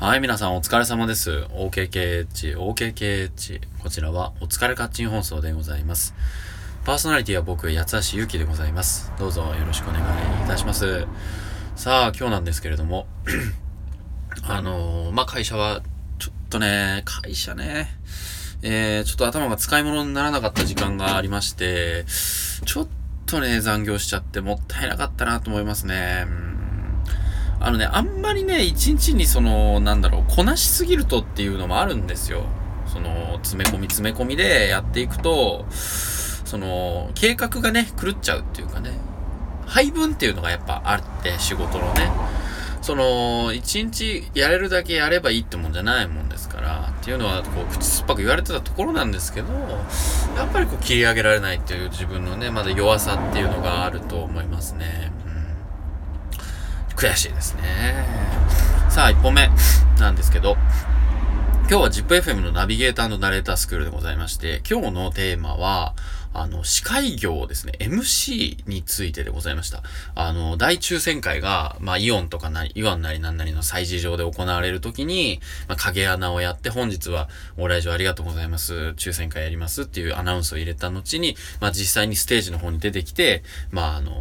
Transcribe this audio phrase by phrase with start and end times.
[0.00, 1.46] はい、皆さんお疲れ様です。
[1.50, 3.60] OKKH、OKKH。
[3.82, 6.14] こちらはお疲れカッチン放送でございます。
[6.86, 9.12] パーソナリティは僕、八橋ゆうきでございます。
[9.18, 10.04] どうぞよろしくお願い
[10.42, 11.06] いたします。
[11.76, 13.08] さあ、今日なんですけれども、
[14.48, 15.82] あのー、まあ、会社は、
[16.18, 17.90] ちょっとね、会社ね、
[18.62, 22.06] えー、ちょっと頭が使い物にならなかった時間がありまして、
[22.64, 22.88] ちょっ
[23.26, 26.49] とね、残業しちゃってもったいなかったなと思いますね。
[27.62, 32.44] あのね、あんまりね、一日にその、なんだろう、こなしすぎるとっていうのもあるんですよ。
[32.86, 38.92] その、詰め込み詰め込みでやっていくと、その、計画がね、狂っちゃうっていうかね、
[39.66, 42.10] 配分っていうのがやっぱあって、仕事のね。
[42.80, 49.52] その、一日やれるだけやればいいってもんじゃないもんですから、っていうのは、こう、口酸っぱく言われてたところなんですけど、
[50.34, 55.12] やっぱりこう、切り上げられないっていう自分のね、まだ弱さっていうのがあると思いますね。
[57.00, 57.62] 悔しいですね。
[58.90, 59.48] さあ、1本目
[59.98, 60.58] なんですけど、
[61.70, 65.94] 今日は ZIPFM のナビゲーターのナレータースクールでございまして、今日のテーマは、
[66.32, 69.82] あの、司会業ですね、MC についてでございました。
[70.14, 78.94] あの、大抽選会が、まあ、イオンとかなり、イオンなりなんなりの催事場で行われるときに、まあ、影穴をやって、本日は、お来場ありがとうございます。
[78.96, 84.12] 抽選会やりますっていうアナウンスを入れた後に、まあ、実際にステージの方に出てきて、まあ、あの、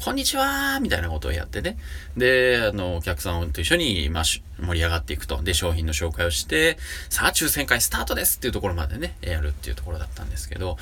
[0.00, 1.76] こんにちはみたいなことをやってね。
[2.16, 4.42] で、あの、お客さんと一緒に、まあ、盛
[4.74, 5.42] り上がっていくと。
[5.42, 6.78] で、商品の紹介をして、
[7.10, 10.76] さあ、抽選会スタートですっていうところまでね、やるっていうところだったんですけど、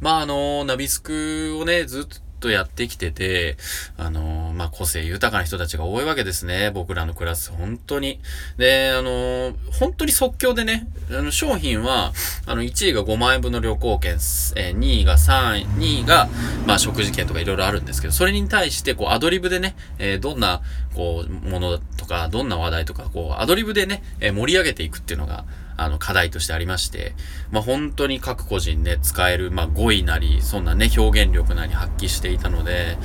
[0.00, 3.56] まあ、あの、ナビスクをね、ずっととやってきてて、
[3.96, 6.70] あのー、まあ、個性豊かな人たちが多いわけですね。
[6.70, 8.20] 僕らのクラス、本当に。
[8.56, 12.12] で、あのー、本当に即興でね、あの、商品は、
[12.46, 16.28] あの、1位が5万円分の旅行券、えー、2位が3位、2位が、
[16.66, 20.62] まあ、食事券とかいろいろあるんですけど、それに対して、こう、アドリブでね、えー、どんな、
[20.94, 25.44] こう、ものとか、どんな話題とか、こう、アドリブでね、えー、盛り上げていくっていうのが、
[25.78, 27.14] あの、課題としてありまして、
[27.50, 32.98] まあ、本当に各個人ね、使える、まあ、語彙なり、そんなね、表現力なり発揮していたので、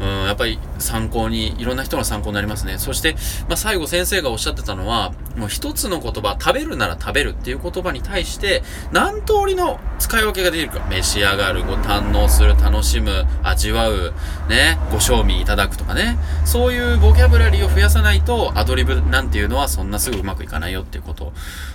[0.00, 2.78] うん、やっぱり参考に、いろんな人の参考になりますね。
[2.78, 3.14] そして、
[3.48, 10.84] まあ、最後先生がおっしゃってたのは、もう一つの言葉、食べるなら食べるっていう言葉に対して、何通りの使い分けができるか。
[10.88, 14.14] 召し上がる、ご堪能する、楽しむ、味わう、
[14.48, 16.18] ね、ご賞味いただくとかね。
[16.44, 21.32] そういうボキャブラリーを増やさないと、アドリブなんていうのはそんなすぐうまくいかないよっていうこと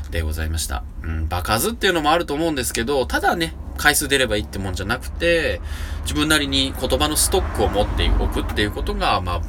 [0.09, 0.83] でございました。
[1.03, 5.61] うん、場数っていうのもあると思うんですけど、ただね、回数出ればいいってもんじゃなくて、
[6.03, 9.41] 自分なりに言葉のストックを持っておくっていうことが、まあ、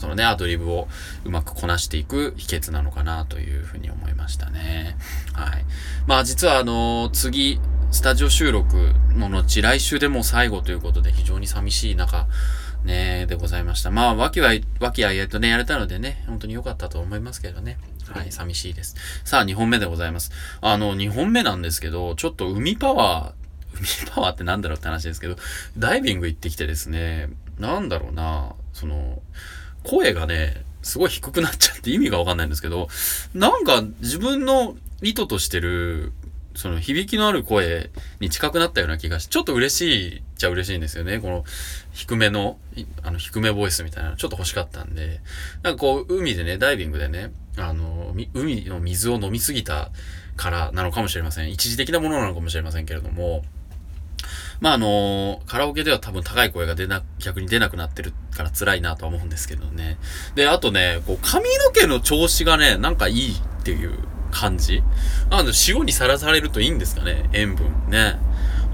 [0.00, 0.88] そのね、アドリブを
[1.24, 4.96] うまくこなしていく秘訣なのかなというふうに思いましたね。
[5.34, 5.64] はい。
[6.06, 12.26] まあ実はあの、次、スタジオ収録の後、来週でも最後ということで非常に寂しい中、
[12.84, 13.90] ね、でございました。
[13.90, 17.78] まあ、わきは、わきあいあいとね、やれたのでね、本当に良かったと思いますけどね。
[18.08, 18.96] はい、寂しいです。
[19.24, 20.32] さあ、2本目でございます。
[20.60, 25.36] あの、2本目なんですけど、ちょっと海パワー、 海パワーってなんだろうって話ですけど、
[25.76, 27.28] ダイビング行ってきてですね、
[27.58, 29.22] なんだろうな、その、
[29.84, 32.88] 声がね、すごい低くなっちゃって意味がわかんないんですけど、
[33.34, 36.12] なんか自分の意図としてる
[36.54, 41.18] その響きのある声に近くなったような気がして、ちょっと嬉しいっちゃ嬉しいんですよね。
[41.18, 41.44] この
[41.92, 42.58] 低めの、
[43.02, 45.20] あの低めボイスみたいなのちょっと欲しかったんで、
[45.62, 49.90] なんかこう海でね、ダイビングでね、あの、海の水を飲みすぎた
[50.36, 51.50] からなのかもしれません。
[51.50, 53.44] 一時的なものなのかもしれませんけれども、
[54.60, 59.96] まああの、カラオケでは多分高い声が出な、逆に出なくなってるから辛いなとは思うんですけどね。
[60.34, 63.98] で、あとね、こう髪の毛の調子がね、なんかいいっていう
[64.30, 64.82] 感じ
[65.30, 67.66] あの、塩にさらされるといいんですかね塩分。
[67.88, 68.18] ね。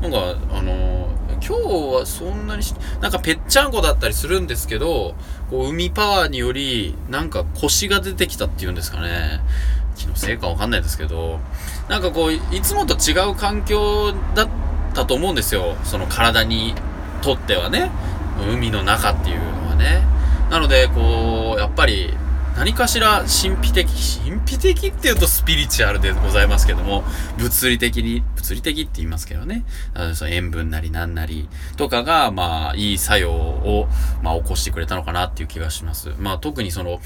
[0.02, 1.52] なんか、あの、今日
[1.98, 2.62] はそんなに
[3.00, 5.14] なんかぺっちゃんこだったりするんですけど、
[5.50, 9.40] こう、海パワーにより、なんか腰が出てきたっていうんですかね。
[9.96, 11.38] 気のせいかわかんないですけど、
[11.88, 14.66] なんかこう、いつもと違う環境だった
[15.04, 15.76] と思うんですよ。
[15.84, 16.74] その体に
[17.22, 17.90] とってはね。
[18.50, 20.02] 海の中っていうのはね。
[20.50, 22.14] なので、こう、やっぱり、
[22.56, 23.86] 何かしら神秘的、
[24.18, 27.04] 神秘的って言うとスピリチュアルでございますけども、
[27.36, 33.88] 物理的に、物理的って言いますけどね、あのその塩分なりなんなりとかが、まあ、いい作用を、
[34.22, 36.14] まあ、起こしてくれたのかなっていう気がします。
[36.18, 37.00] まあ、特にその、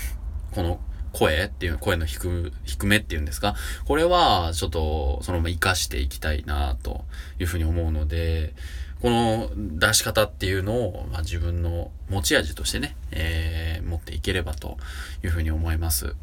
[0.53, 0.79] この、
[1.13, 3.55] 声っていう、声の低低めっていうんですか？
[3.85, 7.05] これは、ちょっと、そのまま活かしていきたいな、と
[7.39, 8.55] いうふうに思うので、
[9.01, 14.77] この出し方っていうのを、まあ、自分の持ち味としてね、えー、持っていければと
[15.25, 16.15] いうふうに思います。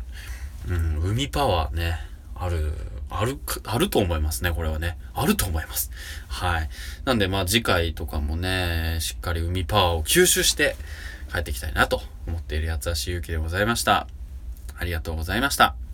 [0.69, 1.99] うん、海パワーね、
[2.35, 2.73] ある、
[3.09, 4.97] ある、あると思いますね、これはね。
[5.15, 5.89] あると思います。
[6.27, 6.69] はい。
[7.03, 10.75] なんで、まあ次回とかもね、しっかり海パワーを吸収して
[11.33, 14.07] 帰ってきたいなと思っている八橋ゆうきでございました。
[14.77, 15.86] ありがとうございました。